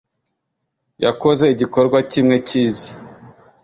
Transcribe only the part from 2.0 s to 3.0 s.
kimwe cyiza